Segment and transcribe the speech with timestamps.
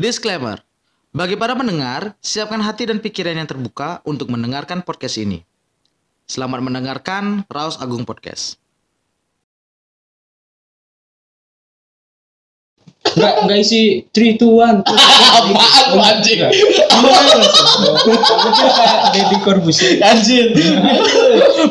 [0.00, 0.64] Disclaimer.
[1.12, 5.44] Bagi para pendengar, siapkan hati dan pikiran yang terbuka untuk mendengarkan podcast ini.
[6.24, 8.56] Selamat mendengarkan Raus Agung Podcast.
[13.12, 14.88] Enggak enggak isi 3 2 1.
[14.88, 15.44] Apaan
[15.92, 16.48] lu, anjing?
[18.56, 20.00] Kira kayak Deddy Corbuzier.
[20.00, 20.56] Anjir.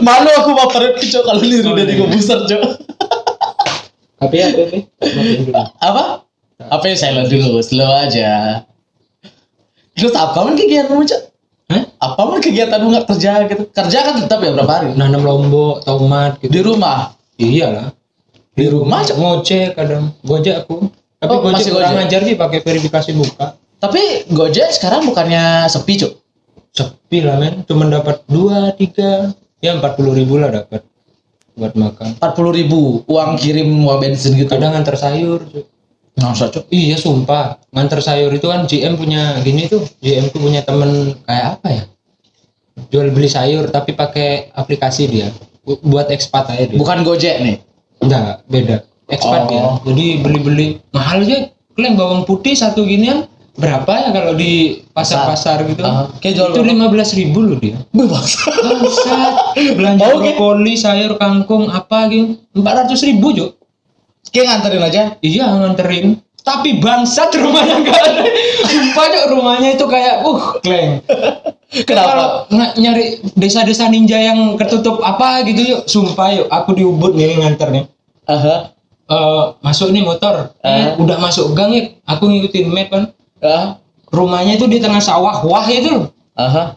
[0.06, 2.62] Malu aku baperin cok kalau niru dari komputer cok.
[4.22, 5.64] Tapi ya, matiin dulu.
[5.82, 6.29] Apa?
[6.70, 8.62] Apa yang saya dulu, slow aja.
[9.98, 11.22] Terus apa man kegiatanmu cok?
[11.74, 11.84] Hah?
[12.00, 13.64] Apa man kegiatanmu nggak kerja gitu?
[13.74, 14.96] Kerja kan tetap ya berapa hari?
[14.96, 16.54] Nanam lombok, tomat gitu.
[16.56, 17.12] Di rumah.
[17.36, 17.92] Iyalah.
[18.56, 19.18] Di rumah cok.
[19.18, 20.14] Ngojek kadang.
[20.24, 20.88] Gojek aku.
[21.20, 23.60] Tapi Oh, Gojek kurang ajar sih pakai verifikasi muka.
[23.84, 26.14] Tapi Gojek sekarang bukannya sepi cok?
[26.72, 27.68] Sepi lah men.
[27.68, 30.86] Cuma dapat 2 3 ya 40 ribu lah dapat
[31.60, 32.16] buat makan.
[32.24, 34.48] 40 ribu uang kirim uang bensin gitu.
[34.48, 35.44] Kadang nganter sayur.
[35.44, 35.79] Cuk.
[36.20, 36.64] Nggak usah cok.
[36.68, 37.46] Iya sumpah.
[37.70, 39.82] Nganter sayur itu kan GM punya gini tuh.
[39.98, 41.84] GM tuh punya temen kayak apa ya?
[42.90, 45.28] Jual beli sayur tapi pakai aplikasi dia.
[45.62, 46.76] Bu- buat ekspat aja dia.
[46.76, 47.58] Bukan Gojek nih.
[48.00, 48.78] enggak beda.
[49.06, 49.50] Ekspat Oh.
[49.50, 51.52] dia jadi beli beli mahal aja.
[51.74, 55.64] Kalian bawang putih satu ginian berapa ya kalau di pasar pasar.
[55.66, 55.80] gitu?
[55.82, 57.76] Ah, kayak jual itu lima belas ribu loh dia.
[57.92, 58.56] Bangsat.
[59.76, 63.59] belanja brokoli sayur kangkung apa gitu empat ratus ribu Juk.
[64.30, 65.02] Kayak nganterin aja.
[65.24, 66.08] Iya nganterin.
[66.40, 68.22] Tapi bangsat rumahnya nggak ada.
[68.72, 70.92] Sumpah Cok, rumahnya itu kayak uh kleng.
[71.88, 72.08] Kenapa?
[72.10, 72.28] Kalau
[72.82, 77.70] nyari desa-desa ninja yang ketutup apa gitu yuk, sumpah yuk, aku di Ubud nih nganter
[77.70, 77.86] nih.
[78.26, 78.74] Aha.
[79.10, 80.94] Eh, masuk nih motor, Eh.
[80.98, 83.04] udah masuk gang ya, aku ngikutin map kan.
[83.42, 83.78] Ah.
[84.10, 86.06] Rumahnya itu di tengah sawah, wah itu loh.
[86.38, 86.74] Aha.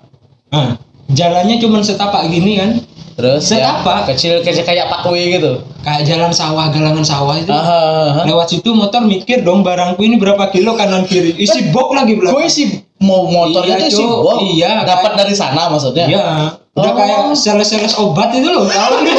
[0.53, 0.77] Nah,
[1.13, 2.71] jalannya cuma setapak gini kan,
[3.13, 4.09] Terus ya, apa?
[4.09, 5.61] Kecil kecil kayak pakwe gitu.
[5.85, 7.53] kayak jalan sawah, galangan sawah itu.
[7.53, 7.81] Aha.
[8.09, 8.23] aha.
[8.25, 12.41] Lewat situ motor mikir dong barangku ini berapa kilo kanan kiri, isi box lagi belakang.
[12.41, 12.67] Gue sih
[12.99, 14.39] mau motornya Iya, tuh sih, wow.
[14.41, 16.07] Iya, Dapat kayak- dari sana maksudnya.
[16.09, 16.25] Iya,
[16.73, 16.97] udah Oh.
[16.97, 19.19] kayak sales-sales obat itu loh, tahu kan?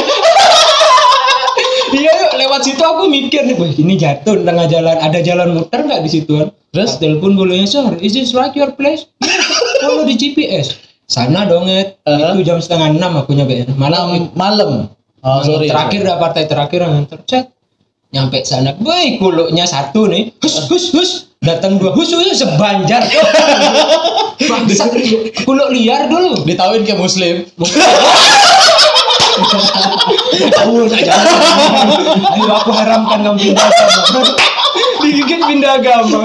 [1.94, 6.02] Iya, yuk, lewat situ aku mikir nih, ini jatuh tengah jalan, ada jalan muter nggak
[6.02, 6.50] di situan?
[6.74, 6.98] Terus?
[6.98, 9.06] telepon bulunya, sir, is this like your place?
[9.78, 10.74] Follow di GPS.
[11.04, 12.00] Sana dong, Ed.
[12.04, 12.36] Uh-huh.
[12.36, 13.68] Itu jam setengah enam aku nyampe.
[13.76, 14.32] Malam, Malam.
[14.32, 14.70] Malam.
[15.24, 15.72] Oh, sorry.
[15.72, 17.48] terakhir dah partai terakhir yang chat.
[18.12, 21.10] Nyampe sana, boy, kuluknya satu nih, hus, hus, hus.
[21.42, 23.02] Datang dua, hus, hus, sebanjar.
[24.50, 24.94] Bangsat,
[25.48, 26.46] kuluk liar dulu.
[26.46, 27.42] Ditauin kayak muslim.
[30.52, 31.12] Tahu saja.
[32.38, 33.66] Ayo aku haramkan kamu pindah.
[35.04, 36.24] Digigit pindah agama.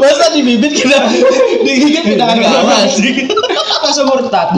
[0.00, 1.08] Masa di bibit kita
[1.64, 3.26] digigit pindah agama sih.
[3.80, 4.54] Langsung murtad.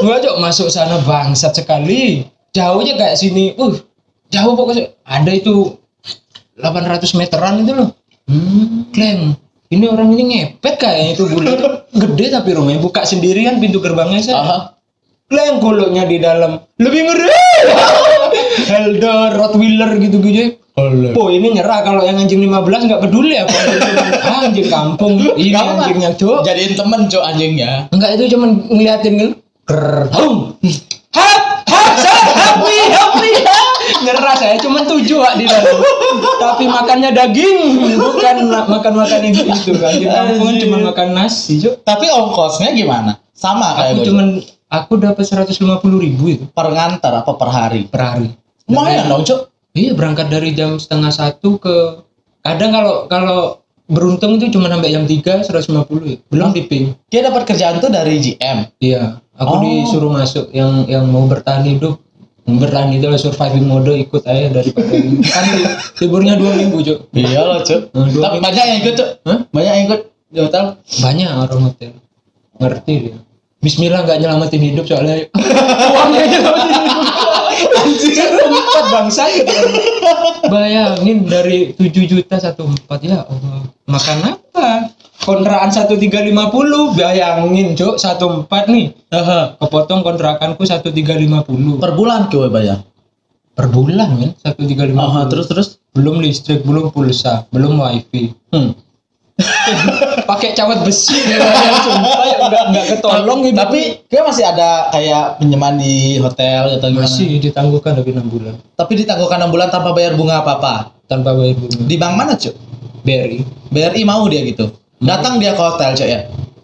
[0.00, 2.24] Gua cok masuk sana bangsat sekali.
[2.54, 3.52] Jauhnya kayak sini.
[3.58, 3.76] Uh,
[4.32, 4.90] jauh pokoknya.
[5.04, 5.76] Ada itu
[6.58, 7.90] 800 meteran itu loh.
[8.24, 9.36] Hmm, klaim.
[9.68, 11.50] Ini orang ini ngepet kayaknya itu bulu.
[11.92, 14.36] Gede tapi rumahnya buka sendirian pintu gerbangnya saya.
[14.40, 14.58] Aha.
[15.28, 16.62] Klaim kuluknya di dalam.
[16.78, 17.28] Lebih ngeri.
[18.70, 20.63] Helder, Rottweiler gitu-gitu.
[21.14, 22.50] Oh ini nyerah kalau yang anjing 15
[22.90, 23.54] nggak peduli apa
[24.20, 24.66] Ah, anjing.
[24.66, 25.22] Kampung.
[25.38, 27.70] Ini mah anjingnya cok Jadiin temen cok anjingnya.
[27.88, 29.30] enggak itu cuman ngeliatin kan
[29.64, 30.58] Ker, hum
[31.10, 31.86] hap hap
[32.36, 33.32] help me help me
[34.02, 35.72] nyerah saya cuman tujuh Wak, di dalam.
[36.36, 37.56] Tapi makannya daging
[37.96, 42.10] bukan ma- makan makan itu itu kan di kampung kan cuma makan nasi cok Tapi
[42.10, 43.16] ongkosnya gimana?
[43.32, 44.26] Sama kayak aku cuman
[44.68, 45.54] aku dapat 150
[45.96, 46.44] ribu itu.
[46.46, 47.86] Per ngantar apa per hari?
[47.86, 48.28] per hari.
[48.66, 49.53] Lumayan dong cok.
[49.74, 51.76] Iya berangkat dari jam setengah satu ke
[52.40, 53.40] kadang kalau kalau
[53.84, 55.74] beruntung itu cuma sampai jam 3 150
[56.06, 56.16] ya.
[56.30, 56.94] Belum di ping.
[57.06, 58.70] Dia dapat kerjaan tuh dari GM.
[58.78, 59.60] Iya, aku Oh.
[59.60, 61.98] disuruh masuk yang yang mau bertahan hidup.
[62.44, 65.18] Bertahan itu lah surviving mode ikut aja daripada ini.
[65.26, 65.68] kan li-
[65.98, 67.80] liburnya dua minggu cok Iya loh cok.
[67.90, 69.08] Nah, banyak yang ikut cok.
[69.24, 69.38] Hah?
[69.48, 70.64] Banyak yang ikut di hotel.
[70.98, 71.92] banyak orang hotel
[72.58, 73.16] ngerti dia
[73.58, 75.24] Bismillah nggak nyelamatin hidup soalnya
[75.94, 77.06] uangnya nyelamatin hidup
[77.72, 79.52] anjir empat bangsa gitu.
[80.46, 84.68] bayangin dari 7 juta satu empat ya Allah makan apa
[85.24, 89.56] kontrakan satu tiga lima puluh bayangin cok satu empat nih Aha.
[89.56, 92.84] kepotong kontrakanku satu tiga lima puluh Per bulan kue bayar.
[93.54, 95.68] per bulan satu tiga lima Aha, terus terus.
[95.94, 98.74] belum listrik belum pulsa belum wifi Hmm.
[100.24, 101.42] Pakai cawat besi ya,
[101.82, 106.86] sumpah ya nggak nggak ketolong gitu Tapi kayak masih ada kayak pinjaman di hotel atau
[106.86, 107.02] gimana?
[107.02, 110.94] masih ditangguhkan lebih enam bulan Tapi ditangguhkan 6 bulan tanpa bayar bunga apa-apa.
[111.04, 112.54] tanpa bayar bunga Di bank mana cok?
[113.02, 113.38] BRI
[113.68, 114.70] BRI mau dia gitu.
[114.96, 116.20] Datang dia ke hotel cok ya.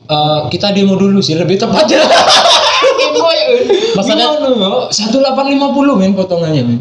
[0.07, 2.03] Eh, kita demo dulu sih lebih tepatnya
[3.31, 3.45] ya
[3.95, 4.31] Maksudnya-
[4.91, 6.79] satu delapan lima puluh men potongannya men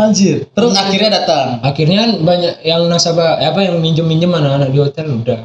[0.00, 0.48] Anjir.
[0.56, 1.60] Terus akhirnya datang.
[1.60, 5.40] akhirnya banyak yang nasabah eh, apa yang minjem minjem anak-anak di hotel udah.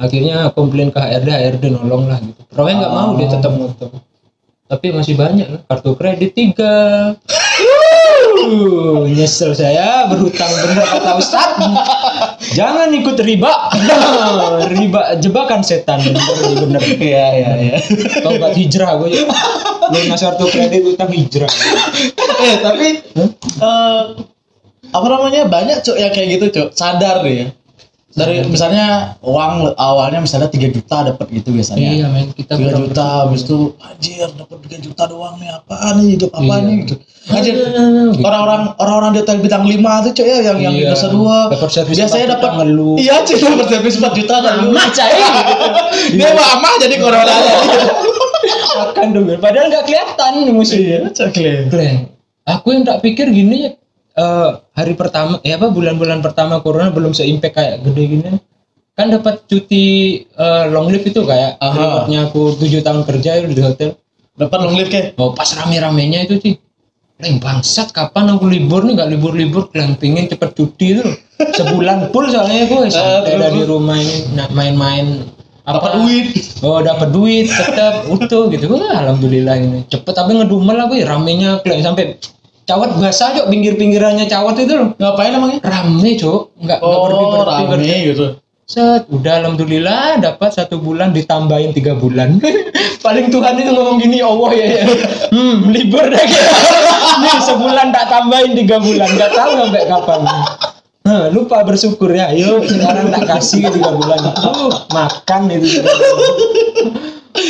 [0.00, 2.40] Akhirnya komplain ke HRD HRD nolong lah gitu.
[2.56, 3.92] Roy nggak mau dia tetap motong
[4.68, 7.16] tapi masih banyak lah kartu kredit tiga.
[8.38, 11.56] Uh, nyesel saya berhutang bener kata Ustad
[12.52, 13.52] jangan ikut riba.
[14.68, 16.04] Riba jebakan setan.
[16.04, 17.76] Bener bener Iya iya iya.
[18.20, 19.24] tobat hijrah gue
[19.90, 21.52] lunas kartu kredit utang hijrah
[22.44, 22.86] eh tapi
[23.58, 24.02] eh
[24.88, 27.52] apa namanya banyak cok yang kayak gitu cok sadar ya.
[28.08, 31.86] Dari misalnya uang awalnya misalnya 3 juta dapat gitu biasanya.
[31.92, 35.92] iya men kita 3 kurang juta habis itu anjir dapat 3 juta doang nih apaan
[36.00, 36.56] nih hidup apa Iya.
[36.64, 36.94] nih gitu.
[37.28, 38.24] Anjir Gitu.
[38.24, 40.82] orang-orang orang-orang di hotel bintang 5 tuh cok ya yang yang Iya.
[40.88, 42.96] Indonesia 2 Dapat servis biasanya 4 juta dapat ngeluh.
[42.96, 44.70] Iya cuy dapat servis 4 juta kan lu.
[44.90, 45.14] cai
[46.16, 47.34] Dia mah amah jadi corona.
[48.52, 50.98] makan dulu padahal nggak kelihatan nih musuhnya
[51.68, 51.98] Glenn,
[52.48, 53.70] aku yang tak pikir gini ya.
[54.18, 58.28] Eh, hari pertama ya apa bulan-bulan pertama corona belum se-impact kayak gede gini.
[58.98, 59.86] Kan dapat cuti
[60.26, 63.94] eh, long leave itu kayak rekodnya aku tujuh tahun kerja di hotel.
[64.34, 65.14] Dapat long live ke?
[65.18, 66.54] oh pas rame-ramenya itu sih
[67.18, 68.94] Leng bangsat kapan aku libur nih?
[68.94, 71.18] Nggak libur-libur kalian pingin cepet cuti itu loh.
[71.38, 74.38] sebulan full soalnya gue santai terus, dari rumah ini.
[74.38, 75.26] Nah, main-main
[75.68, 76.26] Dapat duit.
[76.64, 78.72] Oh dapat duit tetap utuh gitu.
[78.72, 79.84] Wah, alhamdulillah ini.
[79.86, 82.16] Cepet tapi ngedumel aku ya ramenya kalian sampai
[82.64, 83.52] cawat basah cok.
[83.52, 84.88] Pinggir-pinggirannya cawat itu loh.
[84.96, 85.60] Ngapain emangnya?
[85.60, 86.40] rame cok.
[86.64, 88.26] Nggak Oh, berhenti berhenti rame gitu.
[88.68, 92.36] set udah alhamdulillah dapat satu bulan ditambahin tiga bulan.
[93.04, 94.82] Paling Tuhan itu ngomong gini Allah ya, ya.
[95.32, 96.20] hmm libur deh
[97.24, 99.08] nih sebulan tak tambahin tiga bulan.
[99.16, 100.20] Nggak tahu sampai kapan
[101.08, 105.80] Nah, lupa bersyukur ya yuk sekarang tak kasih tiga bulan uh, makan itu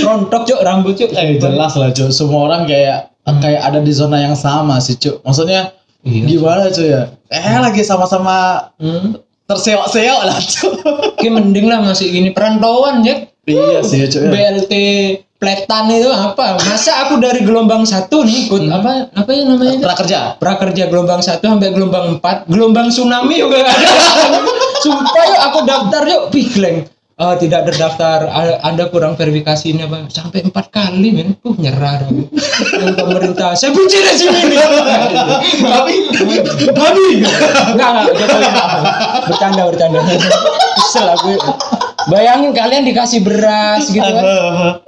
[0.07, 4.23] rontok cok rambut cok Eh jelas lah cuy, semua orang kayak kayak ada di zona
[4.23, 5.19] yang sama sih cuy.
[5.27, 5.75] Maksudnya
[6.07, 6.23] Iya.
[6.31, 7.03] gimana cuy ya?
[7.29, 9.19] Eh lagi sama-sama hmm.
[9.51, 10.73] terseok-seok lah cuy.
[11.19, 14.31] Oke, mending lah masih gini perantauan ya iya sih cuy.
[14.31, 14.73] BLT
[15.39, 16.59] pletan itu apa?
[16.59, 19.79] Masa aku dari gelombang satu nih ikut apa apa ya namanya?
[19.81, 20.19] Prakerja.
[20.37, 22.51] prakerja gelombang satu sampai gelombang empat.
[22.51, 23.89] Gelombang tsunami juga ada.
[24.85, 26.23] Sumpah yuk aku daftar yuk.
[26.35, 26.87] Pikleng
[27.19, 28.31] Eh, tidak terdaftar
[28.63, 31.35] anda kurang verifikasi ini apa sampai empat kali men.
[31.43, 32.07] Tuh nyerah
[32.79, 34.55] yang pemerintah saya benci rezim ini.
[35.67, 35.95] Tapi
[36.79, 37.09] babi.
[37.75, 38.49] Enggak enggak Jokowi
[39.27, 39.99] bercanda bercanda.
[40.79, 41.35] Kesel aku
[42.09, 44.25] bayangin kalian dikasih beras gitu kan.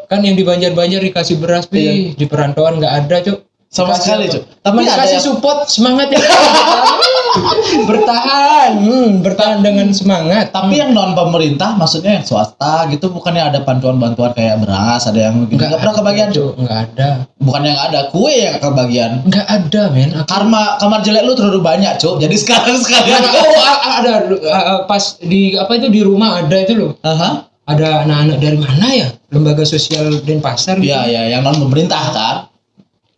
[0.08, 2.16] Kan yang di Banjar-Banjar dikasih beras pi.
[2.16, 4.42] Di perantauan nggak ada cuk sama Dikasih sekali cuy.
[4.66, 6.18] tapi dikasih yang support semangat ya.
[7.86, 10.50] Bertahan hmm, bertahan dengan semangat.
[10.50, 15.46] Tapi yang non pemerintah maksudnya yang swasta gitu bukannya ada bantuan-bantuan kayak beras ada yang
[15.46, 15.54] gitu.
[15.54, 16.52] Nggak pernah kebagian cuk.
[16.58, 17.08] Nggak ada.
[17.38, 19.10] Bukan yang ada kue yang kebagian.
[19.30, 20.10] Nggak ada men.
[20.18, 22.18] Aku- karma kamar jelek lu terlalu banyak cuk.
[22.18, 23.54] Jadi sekarang sekalian oh
[24.02, 24.12] ada
[24.90, 26.92] pas di apa itu di rumah ada itu loh.
[27.06, 27.46] Aha.
[27.70, 29.08] ada anak-anak dari mana ya?
[29.30, 30.90] Lembaga sosial Denpasar gitu.
[30.90, 32.49] Iya ya yang non pemerintah kan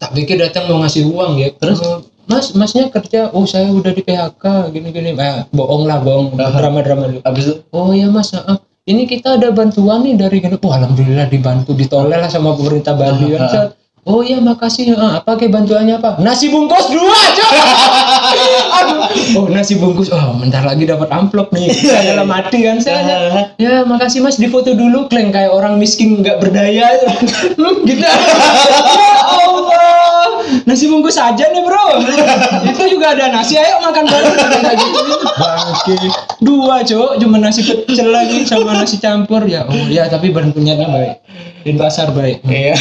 [0.02, 1.54] tak pikir datang mau ngasih uang ya.
[1.54, 1.78] Terus
[2.26, 3.30] mas masnya kerja?
[3.30, 6.34] Oh saya udah di PHK gini gini eh, bohong lah bohong.
[6.34, 7.20] Drama drama dulu.
[7.22, 7.54] Habis itu?
[7.70, 8.58] Oh ya mas ah, ah.
[8.82, 10.58] ini kita ada bantuan nih dari gini.
[10.58, 13.30] Oh alhamdulillah dibantu ditoleh lah sama pemerintah Bali.
[13.46, 13.78] Set.
[14.02, 16.18] Oh iya makasih ah, apa kayak bantuannya apa?
[16.18, 17.14] Nasi bungkus dua,
[19.38, 21.70] oh nasi bungkus, oh bentar lagi dapat amplop nih.
[21.70, 23.46] Saya dalam hati kan saya.
[23.62, 26.90] Ya makasih mas difoto dulu, kleng kayak orang miskin nggak berdaya.
[27.62, 28.02] Hmm, gitu.
[30.64, 31.86] Nasi bungkus aja nih bro.
[32.70, 34.34] Itu juga ada nasi, ayo makan bareng.
[35.36, 35.96] Bangke.
[36.42, 39.66] Dua cok, cuma nasi pecel lagi sama nasi campur ya.
[39.66, 41.22] Oh ya tapi bentuknya baik.
[41.62, 42.42] Di pasar baik.
[42.46, 42.74] Iya.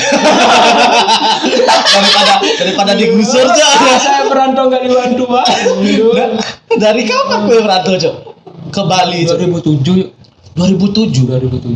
[1.91, 5.47] daripada daripada digusur cok saya perantau nggak dibantu pak.
[6.77, 8.15] dari kapan gue merantau cok
[8.71, 10.09] ke Bali cok 2007 yuk.
[10.51, 11.25] 2007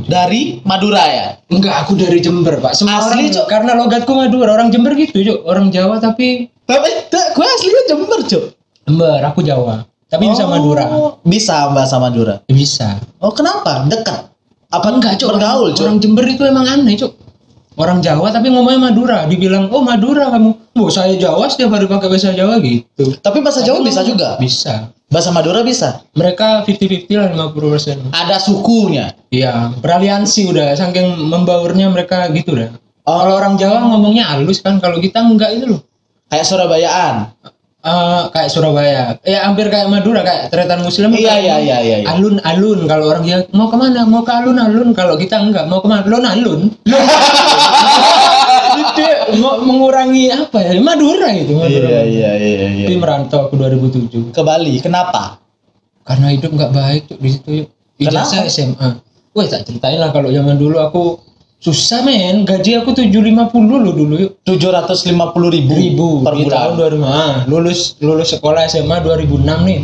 [0.06, 0.08] 2007.
[0.08, 2.74] dari Madura ya Enggak, aku dari Jember pak.
[2.74, 3.46] Semua Asli, Cok?
[3.46, 4.52] karena logatku Madura.
[4.52, 5.40] Orang Jember gitu cuk.
[5.44, 8.44] Orang Jawa tapi tapi dah, gue aslinya Jember cok
[8.84, 9.20] Jember.
[9.24, 9.86] Aku Jawa.
[10.06, 10.84] Tapi bisa Madura.
[10.88, 12.90] Oh, bisa bahasa Madura Ya, bisa.
[13.18, 14.28] oh kenapa dekat
[14.68, 15.30] apa Enggak cuk.
[15.32, 17.14] bergaul cok orang Jember itu emang aneh cuk.
[17.76, 19.24] Orang Jawa tapi ngomongnya Madura.
[19.26, 20.76] Dibilang oh Madura kamu.
[20.76, 23.16] Oh saya Jawa setiap hari pakai bahasa Jawa gitu.
[23.20, 24.92] tapi bahasa Jawa bisa juga Bisa.
[25.16, 28.12] Bahasa Madura bisa Mereka 50-50 lah 50%.
[28.12, 32.76] ada sukunya Iya, beraliansi udah saking membaurnya mereka gitu dah.
[33.08, 33.24] Oh.
[33.24, 35.82] Kalau orang Jawa ngomongnya halus kan, kalau kita enggak itu loh.
[36.28, 37.32] kayak Surabayaan
[37.86, 41.14] Eh, kayak Surabaya, ya hampir kayak Madura kayak Tretan Muslim.
[41.14, 42.08] Iya, iya, iya, iya, iya.
[42.10, 44.02] Alun-alun kalau orang dia mau ke mana?
[44.10, 44.90] Mau ke alun-alun.
[44.98, 46.02] Kalau kita enggak mau ke mana?
[46.10, 46.62] Lon alun.
[49.64, 51.88] mengurangi apa ya Madura itu Madura.
[51.88, 52.86] Iya iya iya iya.
[52.90, 55.40] Tapi merantau aku 2007 Ke Bali, kenapa?
[56.06, 57.68] karena hidup nggak baik tuh di situ yuk.
[57.98, 58.46] Ijazah?
[58.46, 58.90] SMA.
[59.36, 61.18] Wah tak ceritain lah kalau zaman dulu aku
[61.60, 66.38] susah men gaji aku 750 loh dulu yuk Tujuh ratus lima puluh ribu, ribu per
[66.38, 67.02] di tahun bulan.
[67.02, 69.80] 2000 ah, lulus lulus sekolah SMA 2006 nih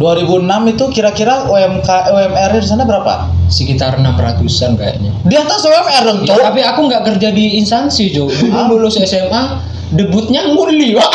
[0.00, 3.28] 2006 itu kira-kira UMK UMR di sana berapa?
[3.52, 8.32] sekitar 600an kayaknya Di atas UMR dong, Ya, tapi aku nggak kerja di instansi Jo
[8.32, 9.60] dulu lulus SMA
[9.92, 11.12] debutnya nguli Wak.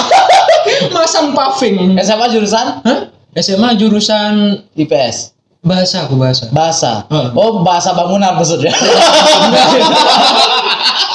[0.93, 3.09] masang paving SMA jurusan Hah?
[3.35, 5.33] SMA jurusan IPS.
[5.65, 7.09] bahasa aku bahasa Bahasa.
[7.09, 7.33] Hmm.
[7.33, 8.69] Oh, bahasa bangunan maksudnya.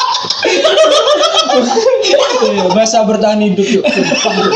[2.72, 3.84] Bahasa bertahan hidup yuk.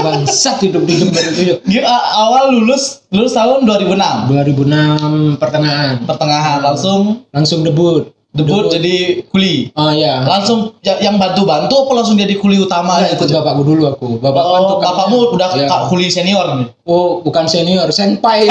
[0.03, 1.85] Bangsat hidup di Jember itu yuk.
[1.87, 4.31] Awal lulus lulus tahun 2006.
[4.33, 5.95] 2006 pertengahan.
[6.07, 7.29] Pertengahan langsung?
[7.31, 9.71] Langsung debut debut jadi kuli.
[9.73, 13.39] oh ya Langsung ya- yang bantu-bantu apa langsung jadi kuli utama Nggak, ikut gitu?
[13.39, 14.87] bapakku dulu aku bapak kan Oh, tukangnya.
[14.91, 15.67] bapakmu udah Iya.
[15.67, 16.67] kak kuli senior nih.
[16.85, 18.51] oh bukan senior senpai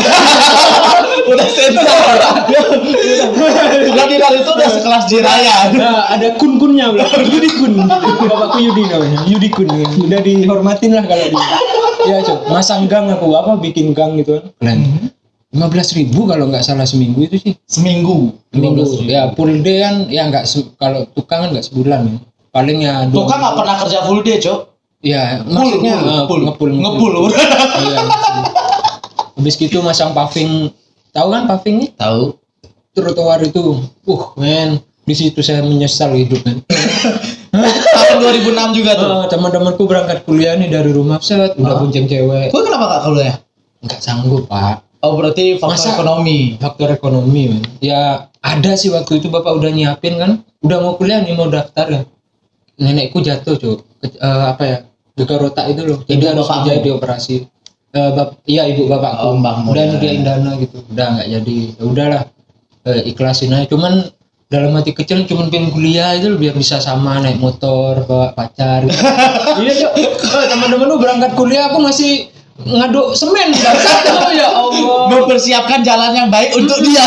[1.31, 1.83] udah senior.
[3.83, 5.71] Bukan di itu udah sekelas Jiraya.
[5.71, 7.23] Nah, ada kun-kunnya belakang.
[7.25, 7.73] Yudi kun.
[7.79, 9.19] Bapakku Yudi namanya.
[9.25, 9.67] Yudi kun.
[9.99, 11.37] Udah dihormatin lah kalau di.
[12.03, 12.49] Ya, Cok.
[12.49, 14.43] Masang gang aku apa bikin gang gitu kan.
[14.59, 14.79] Keren.
[15.53, 17.53] Lima belas ribu kalau nggak salah seminggu itu sih.
[17.69, 18.33] Seminggu.
[18.49, 19.05] Seminggu.
[19.05, 19.05] 15.000.
[19.05, 20.49] Ya full day kan ya nggak
[20.81, 22.17] kalau tukang kan nggak sebulan ya.
[22.49, 23.17] Paling ya dua.
[23.21, 24.59] Tukang nggak pernah kerja full day, Cok.
[25.05, 27.11] Ya maksudnya eh, full, ngepul ngepul.
[27.29, 28.01] Iya.
[28.09, 28.41] ngepul.
[29.37, 30.73] Habis gitu masang paving.
[31.13, 31.89] Tahu kan paving nih?
[32.01, 32.33] Tahu.
[32.97, 33.77] Trotoar itu.
[34.09, 34.81] Uh, men.
[35.05, 36.65] Di situ saya menyesal hidup men.
[37.53, 39.05] Tahun 2006 juga tuh.
[39.05, 43.37] Oh, teman-temanku berangkat kuliah nih dari rumah set udah bonceng cewek Gue kenapa kalau ya?
[43.83, 46.55] nggak sanggup pak Oh berarti faktor Masa- ekonomi.
[46.55, 50.31] faktor ekonomi ya ada sih waktu itu bapak udah nyiapin kan.
[50.63, 52.01] Udah mau kuliah nih mau daftar ya.
[52.79, 54.77] Nenekku jatuh cuy Ke- eh, apa ya
[55.13, 55.99] gegar otak itu loh.
[56.03, 57.35] Jadi Ibu harus jadi dioperasi
[57.93, 59.21] Eh, bap iya ibu bapakku.
[59.21, 59.37] Oh,
[59.69, 59.91] udah ya.
[59.93, 60.81] nyediain dana gitu.
[60.89, 61.57] Udah nggak jadi.
[61.77, 62.21] Ya udahlah
[62.89, 63.69] eh, ikhlasin aja.
[63.69, 64.09] Cuman
[64.49, 68.97] dalam hati kecil cuman pengen kuliah itu biar bisa sama naik motor bawa pacar gitu.
[69.61, 69.93] iya cok
[70.49, 73.97] teman-teman lu berangkat kuliah aku masih ngaduk semen bangsat.
[74.23, 77.01] oh ya Allah Mempersiapkan jalan yang baik untuk dia.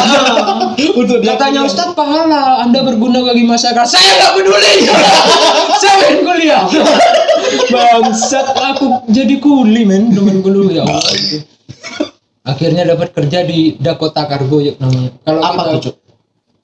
[1.00, 1.38] untuk dia.
[1.38, 1.62] Katanya.
[1.62, 3.86] Ustadz pahala, Anda berguna bagi masyarakat.
[3.86, 4.74] Saya nggak peduli.
[5.80, 6.62] saya pengen kuliah.
[7.70, 11.02] Bangsat, aku jadi kuli men, temen dulu ya Allah.
[12.46, 15.10] Akhirnya dapat kerja di Dakota Cargo yuk namanya.
[15.22, 15.98] Kalau Apa kita-?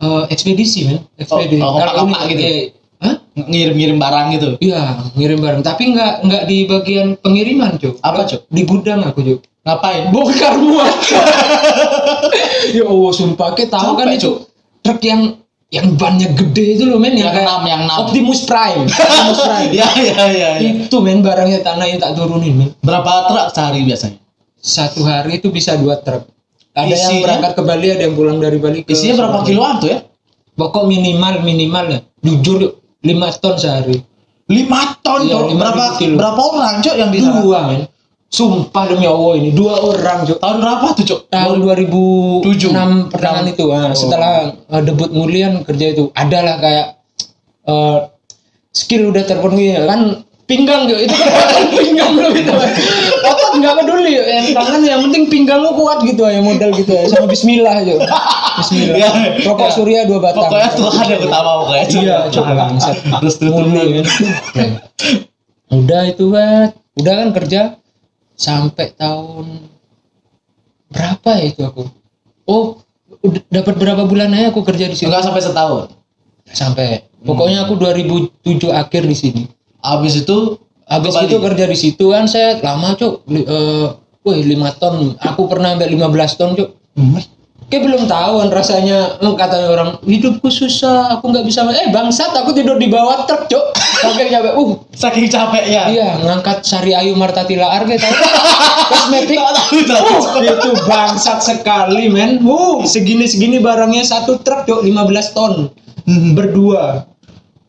[0.02, 1.62] Eh, ekspedisi men, ekspedisi.
[1.62, 2.81] Oh, oh, Kalau ini- gitu?
[3.02, 3.14] Hah?
[3.34, 4.48] Ngirim-ngirim barang gitu.
[4.58, 5.60] Iya, ngirim barang.
[5.60, 7.98] Tapi nggak nggak di bagian pengiriman, Cuk.
[7.98, 8.46] Apa, Cuk?
[8.46, 9.40] Di gudang aku, Cuk.
[9.62, 10.10] Ngapain?
[10.10, 10.90] bongkar muat
[12.74, 14.42] ya Allah sumpah kita tahu kan itu
[14.82, 15.38] truk yang
[15.70, 17.98] yang bannya gede itu loh men Yang kayak enam, yang enam.
[18.02, 20.48] Optimus Prime Optimus Prime Ya ya ya.
[20.58, 20.70] ya.
[20.82, 24.18] itu men barangnya tanahin tak turunin men Berapa truk sehari biasanya?
[24.58, 26.26] satu hari itu bisa dua truk
[26.72, 27.22] ada yang Isinya?
[27.22, 29.98] berangkat ke Bali ada yang pulang dari Bali ke Isinya berapa kiloan tuh ya?
[30.52, 33.98] pokok minimal minimal ya jujur lima ton sehari
[34.44, 34.68] 5
[35.00, 36.16] ton Iya, lima Berapa kilo.
[36.18, 37.82] berapa orang, Cok, yang di dua men
[38.28, 40.38] sumpah demi Allah ini dua orang Cuk.
[40.38, 41.20] Tahun berapa tuh, Cok?
[41.28, 42.70] tahun 2006 Tujuh.
[43.08, 43.52] pertengahan Enam.
[43.52, 43.94] itu ah, Oh.
[43.94, 44.32] setelah
[44.66, 46.86] uh, debut Mulian kerja itu adalah kayak
[47.64, 48.08] uh,
[48.70, 50.00] skill udah terpenuhi ya kan
[50.42, 51.32] pinggang yuk itu kan
[51.78, 52.52] pinggang lo gitu
[53.22, 57.04] otot nggak peduli yang tangan yang penting pinggang lo kuat gitu ya modal gitu ya
[57.06, 58.00] sama Bismillah yuk
[58.60, 59.12] Bismillah.
[59.46, 59.72] Rokok ya.
[59.72, 60.44] surya dua batang.
[60.44, 61.84] Pokoknya Tuhan yang utama pokoknya.
[61.88, 63.82] Iya coba bangsat Terus Murni,
[64.52, 64.70] kan.
[65.72, 66.68] udah itu kan
[67.00, 67.60] udah kan kerja
[68.36, 69.64] sampai tahun
[70.92, 71.88] berapa ya itu aku?
[72.44, 72.84] Oh
[73.48, 75.86] dapat berapa bulan aja aku kerja di sini Enggak sampai setahun.
[76.52, 77.06] sampai.
[77.22, 79.42] Pokoknya aku 2007 akhir di sini.
[79.80, 83.22] Habis itu habis itu kerja di situ kan saya lama cuk.
[83.30, 83.86] Eh
[84.26, 85.14] wih 5 ton.
[85.22, 86.70] Aku pernah sampai 15 ton cuk.
[86.98, 87.16] Hmm.
[87.72, 92.76] Kayak belum tahu rasanya katanya orang hidupku susah aku nggak bisa eh bangsat aku tidur
[92.76, 93.64] di bawah truk cuk
[93.96, 95.88] sampai capek uh Saking capeknya.
[95.88, 97.82] Iya, ngangkat Sari Ayu Marta Tilaar.
[97.88, 99.34] Kosmetik.
[99.34, 100.04] Tak tahu, tahu.
[100.36, 102.38] Uh, itu bangsat sekali, men.
[102.44, 105.72] Uh, segini-segini barangnya satu truk, Cok, 15 ton.
[106.36, 107.08] Berdua.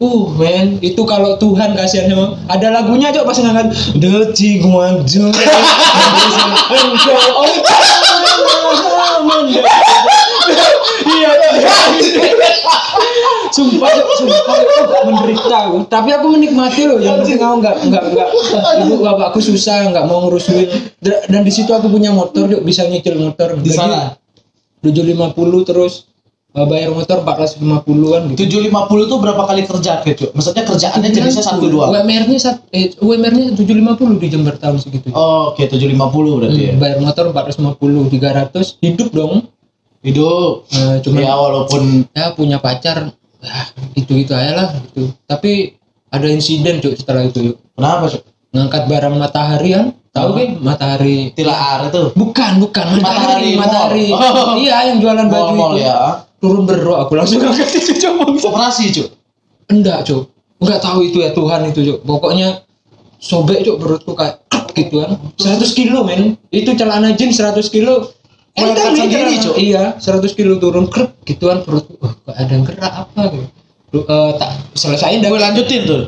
[0.03, 5.47] Uh, men, itu kalau Tuhan kasihan sama ada lagunya cok pas ngangkat detik maju engkau
[9.47, 9.63] iya
[13.53, 14.55] sumpah sumpah
[14.89, 18.27] aku menderita aku tapi aku menikmati loh yang penting aku nggak nggak nggak
[18.81, 20.67] ibu bapakku susah nggak mau ngurusin
[20.99, 24.17] Da- dan di situ aku punya motor Cok, bisa nyicil motor Di sana.
[24.81, 25.93] 750 terus
[26.53, 28.45] Eh, bayar motor 450-an gitu.
[28.45, 30.29] 750 tuh berapa kali kerjaan gitu?
[30.37, 31.89] Maksudnya kerjaannya jenisnya satu dua.
[31.89, 35.09] UMR-nya sat, eh, UMR-nya 750 di Jember tahun segitu.
[35.17, 36.77] Oh, oke 750 berarti ya.
[36.77, 39.49] Hmm, bayar motor 450, 300 hidup dong.
[40.03, 40.67] Hidup.
[40.69, 43.55] Eh, cuma Ya walaupun ya punya pacar ya
[43.95, 45.11] gitu gitu aja lah gitu.
[45.23, 47.57] Tapi ada insiden cuk setelah itu yuk.
[47.73, 48.23] kenapa, Cuk?
[48.53, 49.85] Ngangkat barang matahari kan?
[50.13, 50.35] Tahu Oh.
[50.37, 52.13] kan matahari Tilaar itu.
[52.13, 54.05] Bukan, bukan matahari, Matahari matahari.
[54.13, 54.21] Mall.
[54.53, 54.55] Oh.
[54.55, 55.81] Iya, yang jualan baju itu.
[55.81, 56.21] ya.
[56.37, 58.23] Turun berok aku langsung angkat itu coba.
[58.29, 59.07] Operasi, Cuk.
[59.71, 60.29] Enggak, Cuk.
[60.61, 61.97] Enggak tahu itu ya Tuhan itu, Cuk.
[62.05, 62.61] Pokoknya
[63.17, 64.37] sobek, Cuk, perutku kayak
[64.75, 65.17] gitu kan.
[65.39, 66.37] 100 kilo, men.
[66.51, 68.13] Itu celana jeans 100 kilo.
[68.53, 69.33] Mengangkat nih sendiri.
[69.41, 69.55] Cuk.
[69.57, 71.97] Iya, 100 kilo turun krep gituan perutku.
[71.99, 73.47] Wah, kok ada yang gerak apa gitu.
[73.93, 75.29] Lu, eh, tak selesain dah.
[75.29, 76.01] Gue lanjutin tuh.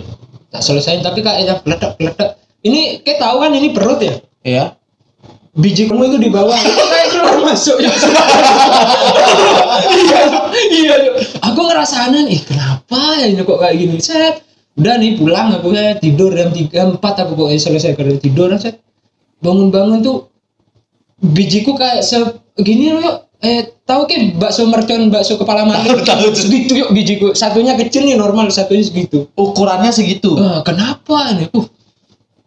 [0.53, 2.29] Tak selesain tapi kayaknya peledak peledak.
[2.65, 4.15] Ini kayak tahu kan ini perut ya?
[4.45, 4.77] Iya.
[5.55, 6.59] biji kamu itu di bawah
[6.91, 7.87] kayak keluar masuk ya
[10.03, 14.43] iya iya aku ngerasa aneh ih kenapa ya ini kok kayak gini set
[14.75, 18.83] udah nih pulang aku kayak tidur jam tiga empat aku pokoknya selesai kerja tidur set
[19.39, 20.27] bangun-bangun tuh
[21.33, 26.89] bijiku kayak segini loh eh tahu kan bakso mercon bakso kepala maling Tahu, segitu yuk
[26.93, 27.33] bijiku.
[27.37, 29.29] Satunya kecil nih normal satunya segitu.
[29.37, 30.37] Ukurannya segitu.
[30.37, 31.49] Wah, kenapa nih?
[31.53, 31.65] Uh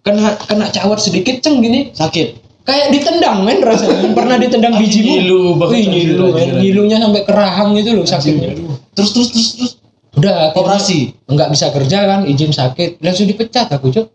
[0.08, 1.92] kena kena cawat sedikit ceng gini.
[1.92, 2.48] Sakit.
[2.68, 4.12] kayak ditendang men rasanya.
[4.18, 5.08] Pernah ditendang bijimu?
[5.08, 6.48] ngilu banget, ngilu men.
[6.60, 8.56] ngilunya sampai ke rahang itu loh sakitnya.
[8.92, 9.72] Terus terus terus terus.
[10.18, 11.14] udah Operasi.
[11.30, 13.00] nggak bisa kerja kan izin sakit.
[13.00, 14.06] Langsung dipecat aku cok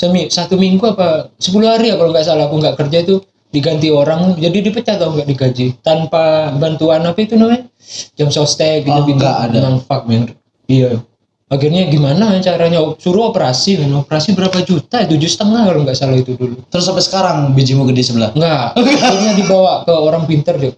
[0.00, 3.90] Semi, satu minggu apa 10 hari ya kalau nggak salah aku nggak kerja itu diganti
[3.90, 7.66] orang jadi dipecat atau nggak digaji tanpa bantuan apa itu namanya
[8.14, 9.74] jam sostek gitu Oh, gitu ada.
[9.82, 10.30] Fuck men
[10.70, 11.02] iya
[11.50, 16.38] akhirnya gimana caranya suruh operasi men operasi berapa juta tujuh setengah kalau nggak salah itu
[16.38, 18.30] dulu Terus sampai sekarang bijimu gede sebelah.
[18.38, 20.70] Enggak, akhirnya dibawa ke orang pinter deh.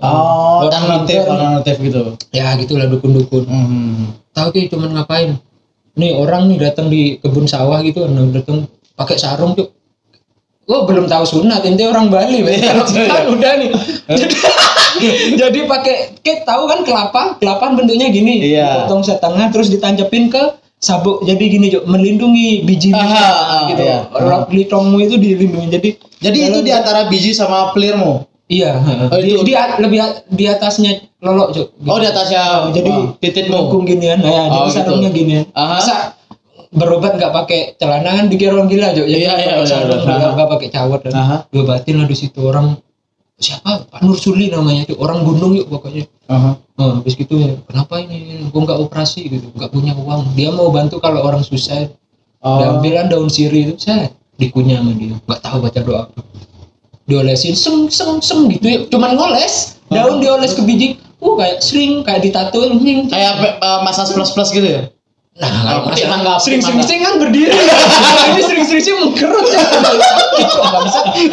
[0.00, 0.72] Oh, Orang
[1.04, 1.32] alternatif, pintar.
[1.32, 2.00] alternatif gitu.
[2.32, 3.44] Ya gitulah dukun-dukun.
[3.48, 4.04] Hmm.
[4.32, 5.36] Tahu ki cuman ngapain?
[5.96, 8.64] Nih orang nih datang di kebun sawah gitu, datang
[8.96, 9.72] pakai sarung tuh.
[10.68, 13.26] Oh belum tahu sunat, intinya orang Bali, Kalau kita ya.
[13.26, 13.70] udah nih.
[14.06, 14.36] jadi,
[15.40, 18.84] jadi pakai, kayak tahu kan kelapa, kelapa bentuknya gini, Iya.
[18.84, 20.38] potong setengah terus ditancapin ke
[20.78, 21.26] sabuk.
[21.26, 23.82] Jadi gini, Cuk, melindungi biji Aha, ah, gitu.
[23.82, 23.98] iya.
[24.10, 25.68] Orang litongmu itu dilindungi.
[25.70, 25.88] Jadi
[26.20, 28.28] Jadi itu di antara biji sama pelirmu.
[28.46, 28.74] Iya,
[29.10, 31.66] Oh, di, itu- di, lebih di atasnya lolok, Cuk.
[31.82, 33.50] Oh, di atasnya jadi oh, titikmu.
[33.50, 35.18] melengkung ginian, nah, ya, Oh, jadi sarungnya gitu.
[35.18, 35.44] ginian.
[35.50, 35.78] Aha.
[35.78, 35.96] Masa
[36.70, 38.94] berobat nggak pakai celana kan dikira orang gila.
[38.94, 40.38] Jadi Iya, iya, sarung, benar.
[40.38, 41.12] nggak pakai cawat dan
[41.50, 42.40] diobatin lah di situ.
[42.46, 42.78] Orang
[43.40, 43.90] siapa?
[43.90, 46.06] Pak Nur Suli namanya tuh orang gunung yuk pokoknya.
[46.30, 48.46] Nah, habis gitu kenapa ini?
[48.48, 49.50] Gue nggak operasi gitu.
[49.52, 50.32] Nggak punya uang.
[50.38, 51.90] Dia mau bantu kalau orang susah.
[52.40, 52.56] Oh.
[52.56, 54.08] diambilan daun sirih itu saya
[54.40, 55.12] dikunyah sama dia.
[55.12, 56.04] Nggak tahu baca doa.
[57.04, 59.76] Diolesin sem sem sem gitu ya cuman ngoles.
[59.92, 60.96] Daun dioles ke biji.
[61.20, 62.64] Uh kayak sering kayak ditato
[63.12, 64.88] Kayak uh, masas plus plus gitu ya?
[65.40, 66.86] Nah kalau petik masalah mangga, petik sering sering mangga.
[66.86, 67.56] sering kan berdiri.
[68.30, 69.62] Ini sering sering sih mengkerut ya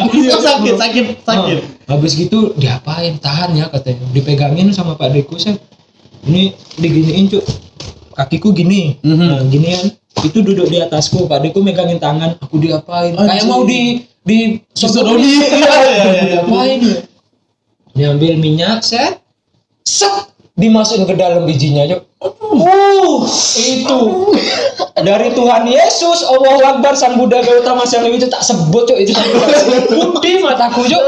[0.08, 1.58] Iya, sakit, sakit, sakit.
[1.84, 3.20] Nah, habis gitu diapain?
[3.20, 4.04] Tahan ya katanya.
[4.12, 5.60] Dipegangin sama Pak Deku saya
[6.24, 7.44] ini diginiin cuk.
[8.16, 8.96] Kakiku gini.
[9.04, 9.26] Mhm.
[9.28, 9.92] nah, ginian
[10.24, 11.28] itu duduk di atasku.
[11.28, 12.40] Pak Deku megangin tangan.
[12.40, 13.12] Aku diapain?
[13.12, 13.48] Kayak Anjing.
[13.48, 14.38] mau di di
[14.72, 15.20] Disodoni.
[15.20, 16.22] iya, Iya, iya, iya.
[16.32, 16.98] diapain ya?
[17.92, 19.20] Diambil minyak set
[19.84, 23.22] set dimasukin ke dalam bijinya cuk uh
[23.62, 24.00] itu.
[24.98, 28.98] Dari Tuhan Yesus Allah Akbar Sang Buddha Gautama Sang itu tak sebut cuk.
[28.98, 29.14] Itu
[29.86, 31.02] putih mataku cuk.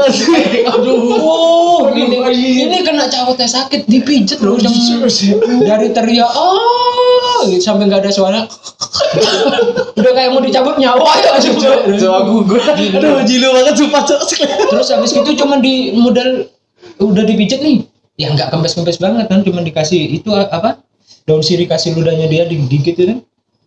[0.71, 1.19] Aduh.
[1.19, 2.23] Oh, ini
[2.67, 4.55] ini kena cawatnya sakit dipijet loh
[5.67, 8.41] dari teriak oh sampai nggak ada suara.
[9.99, 11.55] Udah kayak mau dicabut nyawa ya cuk
[11.99, 12.61] Coba gue,
[12.95, 14.21] aduh jilu banget sumpah cok.
[14.71, 16.47] terus habis itu cuman di modal
[17.03, 17.83] udah dipijet nih.
[18.15, 19.43] Ya nggak kempes-kempes banget kan.
[19.43, 20.80] Cuman dikasih itu apa
[21.25, 23.19] daun sirih kasih ludahnya dia digigit itu kan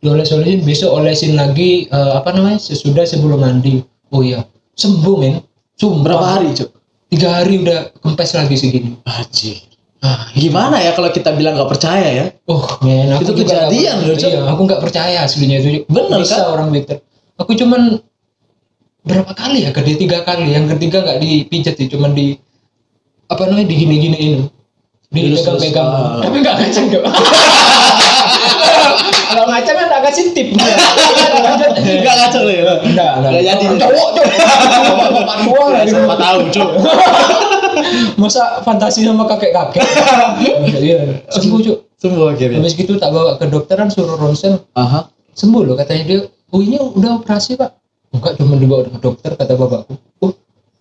[0.04, 3.80] dioles-olesin besok olesin lagi eh, apa namanya sesudah sebelum mandi
[4.12, 5.40] oh iya sembuh men
[5.74, 6.06] Sumpah.
[6.06, 6.70] Berapa hari cok?
[7.10, 9.52] tiga hari udah kempes lagi segini Haji.
[10.02, 12.26] ah Gimana ya kalau kita bilang nggak percaya ya?
[12.50, 14.30] Oh, men, aku Itu kejadian loh, Cok.
[14.30, 15.86] Iya, aku nggak percaya aslinya itu.
[15.86, 16.58] Bener, Bisa kan?
[16.58, 16.98] orang Twitter.
[17.38, 18.02] Aku cuman
[19.06, 19.70] berapa kali ya?
[19.74, 20.54] Kedua tiga kali.
[20.54, 22.38] Yang ketiga nggak dipijat sih, cuman di
[23.30, 24.50] apa namanya digini-giniin.
[25.14, 25.88] Dipegang-pegang.
[25.88, 26.18] Ah.
[26.26, 27.06] Tapi nggak ngaceng dong.
[29.30, 30.48] Kalau ngaceng kan tak kasih tip.
[30.54, 32.74] Enggak ngaco loh ya.
[32.82, 33.64] Enggak, Nggak jadi.
[33.78, 34.38] Cowok, cowok.
[35.46, 35.90] Tua lagi.
[35.94, 36.70] Siapa tahu cok.
[38.18, 39.82] Masa fantasi sama kakek-kakek.
[40.78, 40.98] Iya,
[41.30, 41.78] sembuh, Cuk.
[41.98, 42.60] Semua akhirnya.
[42.60, 45.08] Habis gitu tak bawa ke dokteran suruh ronsen Aha.
[45.32, 46.20] sembuh loh katanya dia
[46.52, 47.72] oh ini udah operasi pak
[48.14, 50.30] enggak cuma dibawa ke dokter kata bapakku oh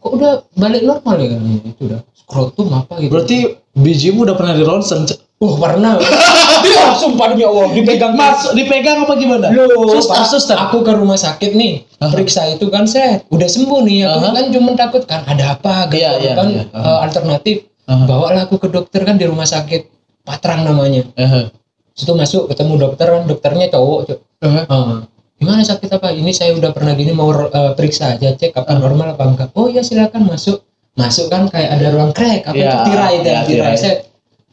[0.03, 3.37] kok udah balik normal ya kan itu udah skrotum apa gitu Berarti
[3.73, 5.07] bijimu udah pernah di ronsen.
[5.39, 5.99] Oh pernah
[6.67, 9.51] Iya, sumpah demi Allah dipegang Masuk dipegang apa gimana?
[9.51, 10.55] Loh, suster, suster.
[10.55, 12.15] aku ke rumah sakit nih, Aha.
[12.15, 14.29] periksa itu kan saya udah sembuh nih, aku Aha.
[14.31, 16.63] kan cuma takut kan ada apa gitu Iya, iya, kan iya.
[16.71, 16.87] Aha.
[16.87, 17.55] eh, alternatif.
[17.91, 18.07] Aha.
[18.07, 19.91] Bawalah aku ke dokter kan di rumah sakit
[20.23, 21.03] Patrang namanya.
[21.19, 21.51] Eh,
[21.91, 23.99] Situ masuk ketemu dokter kan, dokternya cowok.
[24.07, 24.17] Eh.
[24.47, 24.63] Eh,
[25.43, 26.15] gimana sakit apa?
[26.15, 29.49] Ini saya udah pernah gini mau eh, periksa aja cek apa normal apa enggak.
[29.59, 30.63] Oh ya silakan masuk.
[30.95, 33.45] Masuk kan kayak ada ruang crack apa Iya, itu tirai itu iya, tirai.
[33.49, 33.75] tirai.
[33.75, 33.93] Saya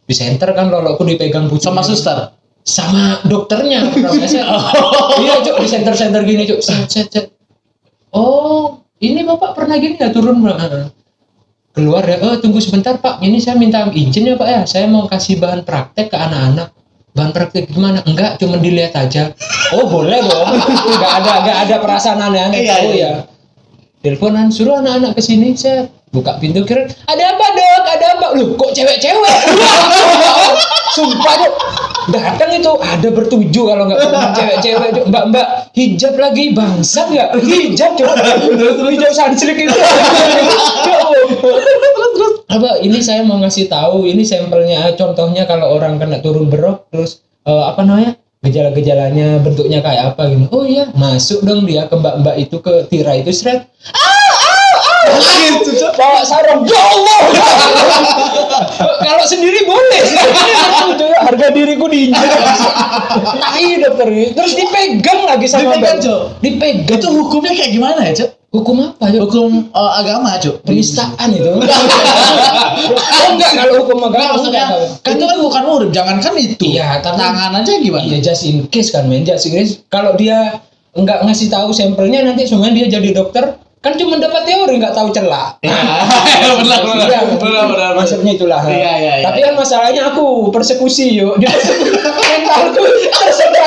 [0.05, 2.35] di center kan lolokku dipegang pucuk Sama suster.
[2.61, 3.89] sama dokternya
[4.29, 4.45] saya
[5.17, 7.27] iya cuk di center center gini cuk set set set
[8.13, 10.85] oh ini bapak pernah gini ya turun Pak?" Heeh.
[11.73, 15.09] keluar ya oh tunggu sebentar pak ini saya minta izin ya pak ya saya mau
[15.09, 16.69] kasih bahan praktek ke anak-anak
[17.11, 19.35] bahan praktek gimana enggak cuma dilihat aja.
[19.75, 20.49] Oh boleh dong
[20.95, 22.95] enggak ada enggak ada perasaan aneh-aneh Iya, oh iya.
[22.95, 23.13] ya.
[24.01, 27.83] Teleponan suruh anak-anak ke sini saya buka pintu kira ada apa dok?
[27.85, 28.27] Ada apa?
[28.33, 29.37] Lu kok cewek-cewek?
[30.97, 31.55] Sumpah Cuk.
[32.11, 35.05] datang itu ada bertujuh kalau nggak bukan cewek-cewek Cuk.
[35.07, 38.15] mbak-mbak hijab lagi bangsa nggak hijab coba
[38.91, 39.79] hijab sanslik itu
[42.81, 47.65] ini saya mau ngasih tahu ini sampelnya contohnya kalau orang kena turun berok terus eh,
[47.65, 52.57] apa namanya gejala-gejalanya bentuknya kayak apa gitu oh iya masuk dong dia ke mbak-mbak itu
[52.59, 53.69] ke tirai itu seret.
[55.01, 55.93] Gitu, Cok.
[55.97, 56.63] bawa sarung.
[56.69, 57.21] Ya Allah.
[59.09, 60.03] Kalau sendiri boleh.
[61.27, 62.31] Harga diriku diinjak.
[63.41, 64.09] Tai dokter.
[64.37, 66.21] Terus dipegang lagi sama Dipegang, mbak.
[66.45, 66.99] Dipegang.
[67.01, 68.31] Itu hukumnya kayak gimana ya, Cok?
[68.51, 69.21] Hukum apa Cok?
[69.23, 70.55] Hukum eh, agama, Cok.
[70.63, 71.59] penistaan itu oh
[73.31, 75.01] enggak kalau hukum Enggak, agama maksudnya enggak.
[75.01, 76.63] kan itu kan bukan murid, jangankan itu.
[76.69, 78.05] Iya, tapi- tangan aja gimana?
[78.05, 80.59] Iya just in case kan men just in case kalau dia
[80.91, 85.07] nggak ngasih tahu sampelnya nanti semuanya dia jadi dokter kan cuma dapat teori nggak tahu
[85.09, 87.07] celah Iya, benar, benar.
[87.33, 87.91] Benar, benar.
[87.95, 89.25] maksudnya itulah Iya, iya, iya.
[89.25, 92.13] tapi kan masalahnya aku persekusi yuk dia terserang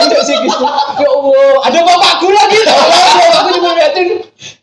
[0.06, 0.70] tuh sih gitu ya
[1.10, 2.60] Allah ada bapakku lagi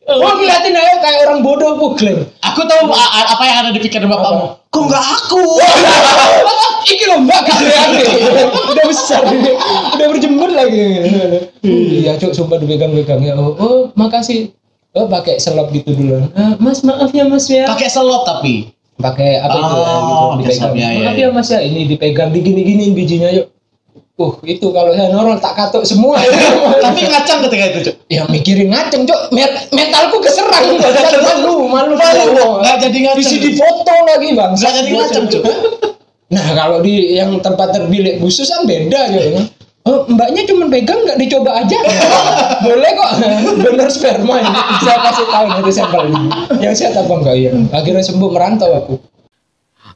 [0.08, 2.24] Oh, ngeliatin aja kayak orang bodoh klaim.
[2.40, 4.56] Aku tahu apa yang ada di pikiran bapakmu.
[4.72, 5.42] Kok enggak aku?
[6.90, 8.08] Iki loh mbak nih.
[8.72, 9.20] Udah besar.
[9.92, 11.04] Udah berjemur lagi.
[11.62, 13.36] Iya cuk sumpah dipegang-pegang ya.
[13.36, 14.50] Oh, oh makasih.
[14.90, 16.26] Oh pakai selop gitu dulu.
[16.34, 17.68] "Ah, mas maaf ya mas ya.
[17.68, 18.74] Pakai selop tapi.
[18.98, 20.72] Pakai apa itu ya, Oh, gitu, dipegang.
[20.74, 21.28] ya, ya, maaf ya.
[21.30, 23.46] mas ya ini dipegang digini-giniin bijinya yuk.
[24.20, 26.20] Uh itu kalau saya norol tak katuk semua.
[26.85, 27.96] Tapi ngacang ketika itu, Cok.
[28.12, 29.33] ya mikirin ngaceng cuk.
[29.33, 30.76] Men- mentalku keserang
[31.24, 31.96] malu malu.
[31.96, 33.24] Malu, nggak jadi ngaceng.
[33.24, 34.52] Isi di foto lagi bang.
[34.52, 35.44] Nggak jadi ngaceng, Cok.
[36.37, 39.40] nah kalau di yang tempat terbilik khusus kan beda gitu
[39.88, 41.80] Oh, mbaknya cuma pegang nggak dicoba aja.
[42.61, 43.11] Boleh kok.
[43.64, 44.61] Donor sperma ini.
[44.85, 46.28] Saya kasih tahu nanti sampel ini.
[46.61, 49.10] Yang sehat apa enggak ya akhirnya sembuh merantau aku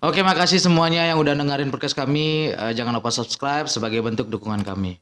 [0.05, 2.53] Oke, makasih semuanya yang udah dengerin podcast kami.
[2.53, 5.01] Eh, jangan lupa subscribe sebagai bentuk dukungan kami.